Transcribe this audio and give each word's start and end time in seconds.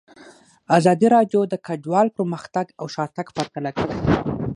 ازادي 0.77 1.07
راډیو 1.15 1.41
د 1.47 1.53
کډوال 1.65 2.07
پرمختګ 2.17 2.65
او 2.79 2.85
شاتګ 2.95 3.27
پرتله 3.37 3.71
کړی. 3.77 3.97